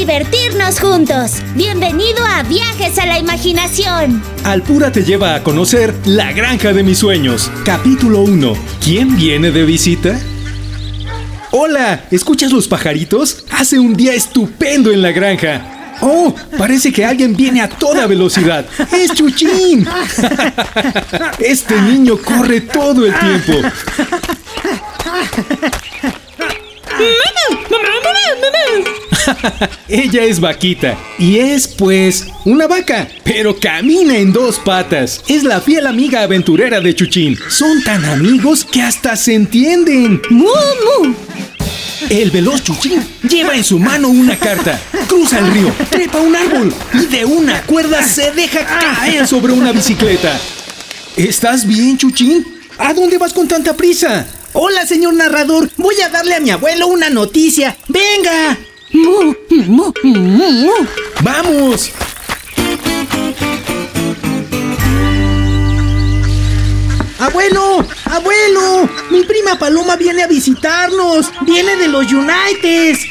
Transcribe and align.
divertirnos 0.00 0.80
juntos. 0.80 1.42
Bienvenido 1.54 2.24
a 2.24 2.42
Viajes 2.44 2.98
a 2.98 3.04
la 3.04 3.18
Imaginación. 3.18 4.22
Alpura 4.44 4.90
te 4.90 5.04
lleva 5.04 5.34
a 5.34 5.42
conocer 5.42 5.94
La 6.06 6.32
Granja 6.32 6.72
de 6.72 6.82
mis 6.82 6.96
Sueños. 6.96 7.50
Capítulo 7.66 8.22
1. 8.22 8.54
¿Quién 8.82 9.14
viene 9.14 9.50
de 9.50 9.62
visita? 9.66 10.18
Hola, 11.50 12.06
¿escuchas 12.10 12.50
los 12.50 12.66
pajaritos? 12.66 13.44
Hace 13.50 13.78
un 13.78 13.94
día 13.94 14.14
estupendo 14.14 14.90
en 14.90 15.02
la 15.02 15.12
granja. 15.12 15.98
Oh, 16.00 16.34
parece 16.56 16.90
que 16.90 17.04
alguien 17.04 17.36
viene 17.36 17.60
a 17.60 17.68
toda 17.68 18.06
velocidad. 18.06 18.64
¡Es 18.90 19.12
Chuchín! 19.12 19.86
Este 21.38 21.78
niño 21.82 22.16
corre 22.16 22.62
todo 22.62 23.04
el 23.04 23.12
tiempo. 23.18 23.68
Ella 29.88 30.24
es 30.24 30.40
vaquita 30.40 30.96
y 31.18 31.38
es 31.38 31.68
pues 31.68 32.26
una 32.44 32.66
vaca, 32.66 33.08
pero 33.24 33.58
camina 33.58 34.16
en 34.16 34.32
dos 34.32 34.58
patas. 34.58 35.22
Es 35.28 35.44
la 35.44 35.60
fiel 35.60 35.86
amiga 35.86 36.22
aventurera 36.22 36.80
de 36.80 36.94
Chuchín. 36.94 37.38
Son 37.48 37.82
tan 37.82 38.04
amigos 38.04 38.64
que 38.64 38.82
hasta 38.82 39.16
se 39.16 39.34
entienden. 39.34 40.20
El 42.08 42.30
veloz 42.30 42.62
Chuchín 42.64 43.06
lleva 43.28 43.54
en 43.54 43.64
su 43.64 43.78
mano 43.78 44.08
una 44.08 44.36
carta, 44.38 44.80
cruza 45.08 45.38
el 45.38 45.52
río, 45.52 45.72
trepa 45.90 46.20
un 46.20 46.34
árbol 46.34 46.74
y 46.94 47.06
de 47.06 47.24
una 47.24 47.62
cuerda 47.62 48.02
se 48.02 48.32
deja 48.32 48.64
caer 48.64 49.26
sobre 49.26 49.52
una 49.52 49.72
bicicleta. 49.72 50.38
¿Estás 51.16 51.66
bien, 51.66 51.98
Chuchín? 51.98 52.44
¿A 52.78 52.94
dónde 52.94 53.18
vas 53.18 53.32
con 53.32 53.46
tanta 53.46 53.76
prisa? 53.76 54.26
Hola, 54.52 54.86
señor 54.86 55.14
narrador. 55.14 55.70
Voy 55.76 55.94
a 56.00 56.08
darle 56.08 56.34
a 56.34 56.40
mi 56.40 56.50
abuelo 56.50 56.88
una 56.88 57.10
noticia. 57.10 57.76
¡Venga! 57.88 58.58
¡Vamos! 61.22 61.92
¡Abuelo! 67.18 67.86
¡Abuelo! 68.06 68.88
Mi 69.10 69.22
prima 69.24 69.58
Paloma 69.58 69.96
viene 69.96 70.22
a 70.22 70.26
visitarnos. 70.26 71.30
Viene 71.42 71.76
de 71.76 71.88
los 71.88 72.10
Uniteds. 72.10 73.06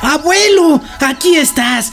¡Abuelo! 0.00 0.80
¡Aquí 1.00 1.36
estás! 1.36 1.92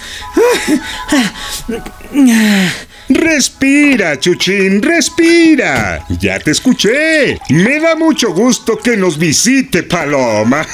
Respira, 3.10 4.20
Chuchín, 4.20 4.82
respira. 4.82 6.04
Ya 6.20 6.40
te 6.40 6.52
escuché. 6.52 7.40
Me 7.50 7.80
da 7.80 7.96
mucho 7.96 8.34
gusto 8.34 8.78
que 8.78 8.98
nos 8.98 9.18
visite 9.18 9.84
Paloma. 9.84 10.66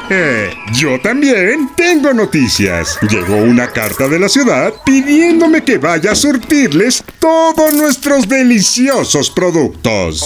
Yo 0.72 1.00
también 1.00 1.70
tengo 1.76 2.12
noticias. 2.14 2.98
Llegó 3.10 3.36
una 3.36 3.68
carta 3.68 4.08
de 4.08 4.18
la 4.18 4.28
ciudad 4.28 4.72
pidiéndome 4.84 5.62
que 5.62 5.78
vaya 5.78 6.12
a 6.12 6.14
surtirles 6.14 7.04
todos 7.18 7.74
nuestros 7.74 8.28
deliciosos 8.28 9.30
productos. 9.30 10.24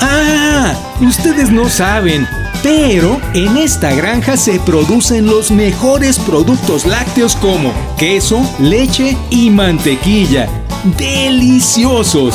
Ah, 0.00 0.74
ustedes 1.00 1.50
no 1.50 1.68
saben, 1.68 2.28
pero 2.62 3.20
en 3.34 3.56
esta 3.56 3.92
granja 3.94 4.36
se 4.36 4.60
producen 4.60 5.26
los 5.26 5.50
mejores 5.50 6.18
productos 6.18 6.86
lácteos 6.86 7.34
como 7.36 7.72
queso, 7.98 8.42
leche 8.58 9.16
y 9.30 9.50
mantequilla. 9.50 10.48
¡Deliciosos! 10.96 12.34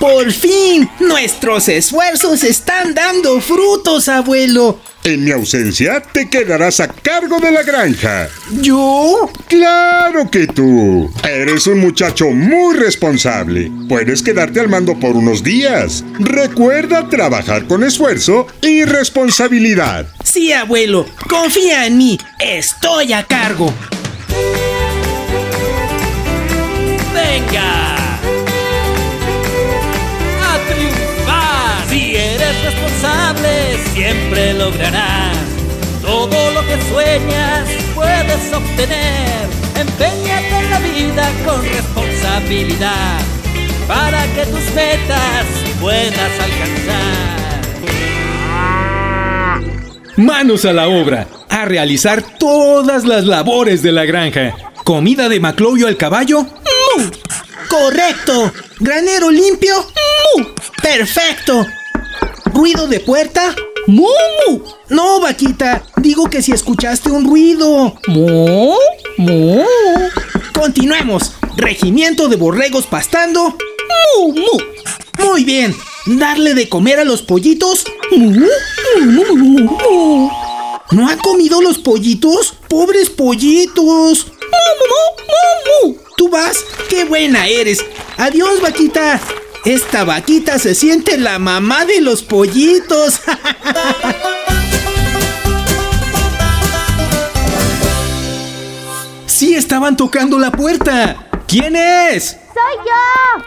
¡Por 0.00 0.32
fin! 0.32 0.88
Nuestros 0.98 1.68
esfuerzos 1.68 2.42
están 2.42 2.94
dando 2.94 3.38
frutos, 3.42 4.08
abuelo. 4.08 4.80
En 5.04 5.22
mi 5.24 5.30
ausencia 5.30 6.00
te 6.00 6.30
quedarás 6.30 6.80
a 6.80 6.88
cargo 6.88 7.38
de 7.38 7.50
la 7.50 7.62
granja. 7.62 8.26
¿Yo? 8.62 9.30
Claro 9.46 10.30
que 10.30 10.46
tú. 10.46 11.12
Eres 11.22 11.66
un 11.66 11.80
muchacho 11.80 12.30
muy 12.30 12.76
responsable. 12.76 13.70
Puedes 13.90 14.22
quedarte 14.22 14.60
al 14.60 14.70
mando 14.70 14.98
por 14.98 15.16
unos 15.16 15.44
días. 15.44 16.02
Recuerda 16.18 17.06
trabajar 17.10 17.66
con 17.66 17.84
esfuerzo 17.84 18.46
y 18.62 18.84
responsabilidad. 18.84 20.06
Sí, 20.24 20.50
abuelo. 20.50 21.04
Confía 21.28 21.86
en 21.86 21.98
mí. 21.98 22.18
Estoy 22.38 23.12
a 23.12 23.22
cargo. 23.24 23.70
¡Venga! 27.12 27.69
Siempre 34.00 34.54
lograrás. 34.54 35.36
Todo 36.00 36.50
lo 36.52 36.66
que 36.66 36.80
sueñas 36.88 37.68
puedes 37.94 38.52
obtener. 38.52 39.46
Empeñate 39.78 40.58
en 40.58 40.70
la 40.70 40.78
vida 40.78 41.30
con 41.44 41.62
responsabilidad 41.62 43.18
para 43.86 44.22
que 44.34 44.46
tus 44.46 44.74
metas 44.74 45.46
puedas 45.80 46.32
alcanzar. 46.40 47.30
Manos 50.16 50.64
a 50.64 50.72
la 50.72 50.88
obra, 50.88 51.26
a 51.50 51.66
realizar 51.66 52.22
todas 52.38 53.04
las 53.04 53.24
labores 53.24 53.82
de 53.82 53.92
la 53.92 54.06
granja. 54.06 54.54
Comida 54.82 55.28
de 55.28 55.40
maclovio 55.40 55.86
al 55.86 55.98
caballo. 55.98 56.42
¡Mu! 56.42 57.10
Correcto. 57.68 58.52
Granero 58.78 59.30
limpio. 59.30 59.74
¡Mu! 60.36 60.44
Perfecto. 60.82 61.66
Ruido 62.46 62.86
de 62.86 63.00
puerta. 63.00 63.54
¡Mu! 63.90 64.06
No, 64.88 65.20
vaquita. 65.20 65.82
Digo 65.96 66.30
que 66.30 66.42
si 66.42 66.52
escuchaste 66.52 67.10
un 67.10 67.24
ruido. 67.24 67.94
¡Mu! 68.06 68.74
¡Mu! 69.16 69.64
Continuemos. 70.54 71.32
Regimiento 71.56 72.28
de 72.28 72.36
borregos 72.36 72.86
pastando. 72.86 73.56
¡Mu! 74.16 74.32
¡Mu! 74.32 75.24
Muy 75.24 75.44
bien. 75.44 75.74
Darle 76.06 76.54
de 76.54 76.68
comer 76.68 77.00
a 77.00 77.04
los 77.04 77.22
pollitos. 77.22 77.84
¡Mu! 78.12 78.30
¡Mu! 78.30 79.36
¡Mu! 79.36 79.58
¡Mu! 79.64 80.30
¿No 80.92 81.08
han 81.08 81.18
comido 81.18 81.60
los 81.60 81.78
pollitos? 81.78 82.54
¡Pobres 82.68 83.10
pollitos! 83.10 84.26
¡Mu! 84.26 84.62
¡Mu! 84.88 85.88
¡Mu! 85.88 85.94
¡Mu! 85.94 85.98
¿Tú 86.16 86.28
vas? 86.28 86.58
¡Qué 86.88 87.04
buena 87.04 87.48
eres! 87.48 87.84
¡Adiós, 88.16 88.60
vaquita! 88.60 89.20
Esta 89.64 90.04
vaquita 90.04 90.58
se 90.58 90.74
siente 90.74 91.18
la 91.18 91.38
mamá 91.38 91.84
de 91.84 92.00
los 92.00 92.22
pollitos. 92.22 93.20
Sí 99.26 99.54
estaban 99.54 99.96
tocando 99.96 100.38
la 100.38 100.52
puerta. 100.52 101.26
¿Quién 101.48 101.74
es? 101.74 102.36
¡Soy 102.52 102.76
yo! 102.84 103.42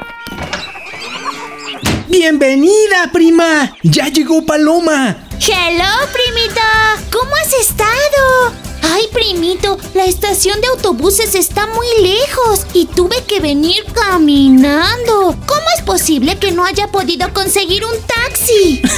¡Bienvenida, 2.08 3.12
prima! 3.14 3.78
¡Ya 3.84 4.08
llegó 4.08 4.44
Paloma! 4.44 5.28
¡Hello, 5.40 6.10
primita! 6.12 7.00
¿Cómo 7.12 7.36
has 7.36 7.54
estación 10.34 10.62
de 10.62 10.68
autobuses 10.70 11.36
está 11.36 11.68
muy 11.68 11.86
lejos 12.02 12.66
y 12.74 12.88
tuve 12.88 13.24
que 13.28 13.40
venir 13.40 13.86
caminando. 13.94 15.38
¿Cómo 15.46 15.62
es 15.78 15.84
posible 15.84 16.40
que 16.40 16.52
no 16.52 16.66
haya 16.66 16.88
podido 16.88 17.32
conseguir 17.32 17.86
un 17.86 17.94
taxi? 18.02 18.82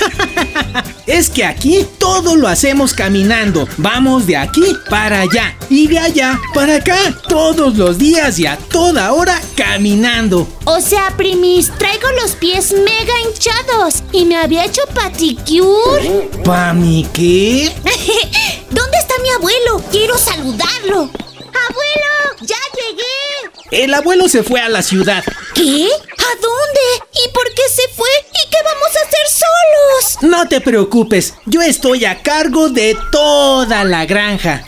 Es 1.05 1.29
que 1.29 1.45
aquí 1.45 1.85
todo 1.99 2.35
lo 2.35 2.47
hacemos 2.47 2.93
caminando. 2.93 3.67
Vamos 3.77 4.25
de 4.25 4.37
aquí 4.37 4.75
para 4.89 5.21
allá 5.21 5.55
y 5.69 5.87
de 5.87 5.99
allá 5.99 6.39
para 6.51 6.77
acá. 6.77 6.97
Todos 7.29 7.77
los 7.77 7.99
días 7.99 8.39
y 8.39 8.47
a 8.47 8.57
toda 8.57 9.13
hora 9.13 9.39
caminando. 9.55 10.47
O 10.65 10.81
sea, 10.81 11.15
primis, 11.15 11.71
traigo 11.77 12.07
los 12.23 12.31
pies 12.31 12.71
mega 12.71 13.13
hinchados 13.21 14.01
y 14.11 14.25
me 14.25 14.35
había 14.35 14.65
hecho 14.65 14.81
paticure. 14.95 16.31
¿Pa 16.43 16.73
mi 16.73 17.05
qué? 17.13 17.71
¿Dónde 19.25 19.29
está 19.29 19.29
mi 19.29 19.29
abuelo? 19.29 19.83
Quiero 19.91 20.17
saludarlo. 20.17 21.09
¡Abuelo! 21.69 22.35
¡Ya 22.41 22.57
llegué! 22.75 23.83
El 23.83 23.93
abuelo 23.93 24.29
se 24.29 24.43
fue 24.43 24.59
a 24.61 24.69
la 24.69 24.81
ciudad. 24.81 25.23
¿Qué? 25.53 25.87
¿A 25.87 26.41
dónde? 26.41 27.21
¿Y 27.25 27.29
por 27.29 27.45
qué 27.53 27.63
se 27.73 27.87
fue? 27.95 28.09
¿Y 28.29 28.49
qué 28.49 28.57
vamos 28.63 28.89
a 28.95 29.07
hacer 29.07 29.27
solos? 29.27 30.31
No 30.31 30.47
te 30.47 30.61
preocupes, 30.61 31.33
yo 31.45 31.61
estoy 31.61 32.05
a 32.05 32.21
cargo 32.21 32.69
de 32.69 32.97
toda 33.11 33.83
la 33.83 34.05
granja. 34.05 34.63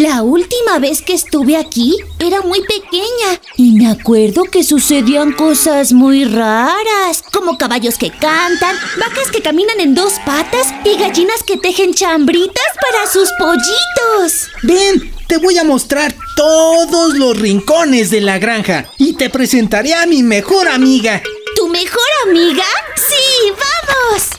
La 0.00 0.22
última 0.22 0.78
vez 0.78 1.02
que 1.02 1.12
estuve 1.12 1.58
aquí 1.58 1.94
era 2.18 2.40
muy 2.40 2.62
pequeña 2.62 3.38
y 3.58 3.72
me 3.72 3.86
acuerdo 3.86 4.44
que 4.44 4.64
sucedían 4.64 5.32
cosas 5.32 5.92
muy 5.92 6.24
raras, 6.24 7.22
como 7.30 7.58
caballos 7.58 7.98
que 7.98 8.10
cantan, 8.10 8.76
vacas 8.98 9.30
que 9.30 9.42
caminan 9.42 9.78
en 9.78 9.94
dos 9.94 10.14
patas 10.24 10.68
y 10.86 10.96
gallinas 10.96 11.42
que 11.42 11.58
tejen 11.58 11.92
chambritas 11.92 12.64
para 12.80 13.12
sus 13.12 13.28
pollitos. 13.38 14.48
Ven, 14.62 15.12
te 15.26 15.36
voy 15.36 15.58
a 15.58 15.64
mostrar 15.64 16.14
todos 16.34 17.12
los 17.18 17.38
rincones 17.38 18.08
de 18.08 18.22
la 18.22 18.38
granja 18.38 18.90
y 18.96 19.12
te 19.12 19.28
presentaré 19.28 19.92
a 19.92 20.06
mi 20.06 20.22
mejor 20.22 20.66
amiga. 20.68 21.22
¿Tu 21.56 21.68
mejor 21.68 22.08
amiga? 22.26 22.64
Sí, 22.96 23.50
vamos. 23.50 24.30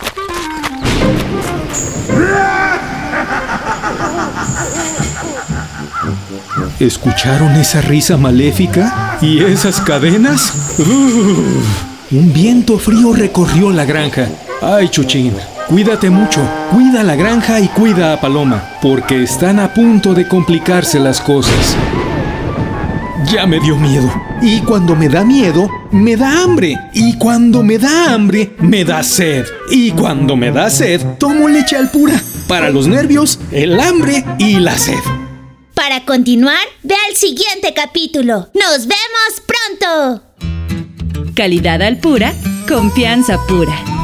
¿Escucharon 6.79 7.55
esa 7.55 7.81
risa 7.81 8.17
maléfica? 8.17 9.17
¿Y 9.21 9.39
esas 9.39 9.81
cadenas? 9.81 10.53
Uf, 10.79 12.11
un 12.11 12.33
viento 12.33 12.77
frío 12.77 13.13
recorrió 13.13 13.71
la 13.71 13.85
granja. 13.85 14.27
Ay, 14.61 14.89
Chuchín, 14.89 15.33
cuídate 15.67 16.09
mucho. 16.09 16.41
Cuida 16.71 17.03
la 17.03 17.15
granja 17.15 17.59
y 17.59 17.67
cuida 17.67 18.13
a 18.13 18.21
Paloma, 18.21 18.63
porque 18.81 19.23
están 19.23 19.59
a 19.59 19.73
punto 19.73 20.13
de 20.13 20.27
complicarse 20.27 20.99
las 20.99 21.21
cosas. 21.21 21.75
Ya 23.31 23.45
me 23.45 23.59
dio 23.59 23.77
miedo. 23.77 24.11
Y 24.41 24.61
cuando 24.61 24.95
me 24.95 25.07
da 25.07 25.23
miedo, 25.23 25.69
me 25.91 26.17
da 26.17 26.43
hambre. 26.43 26.77
Y 26.93 27.13
cuando 27.17 27.63
me 27.63 27.77
da 27.77 28.13
hambre, 28.13 28.55
me 28.59 28.83
da 28.83 29.03
sed. 29.03 29.45
Y 29.69 29.91
cuando 29.91 30.35
me 30.35 30.51
da 30.51 30.69
sed, 30.69 31.01
tomo 31.19 31.47
leche 31.47 31.77
al 31.77 31.91
pura. 31.91 32.21
Para 32.47 32.69
los 32.69 32.87
nervios, 32.87 33.39
el 33.51 33.79
hambre 33.79 34.25
y 34.39 34.59
la 34.59 34.77
sed. 34.77 35.20
Para 35.81 36.06
continuar, 36.06 36.60
ve 36.83 36.94
al 37.10 37.16
siguiente 37.16 37.74
capítulo. 37.74 38.51
¡Nos 38.54 38.86
vemos 38.86 39.42
pronto! 39.48 41.33
Calidad 41.36 41.81
al 41.81 41.98
pura, 41.98 42.36
confianza 42.68 43.39
pura. 43.48 44.00